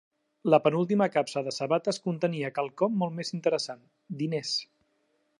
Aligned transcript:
La 0.51 0.59
penúltima 0.67 1.07
capsa 1.15 1.43
de 1.47 1.51
sabates 1.57 2.01
contenia 2.07 2.51
quelcom 2.55 2.95
molt 3.01 3.15
més 3.19 3.31
interessant: 3.39 3.83
diners. 4.23 4.55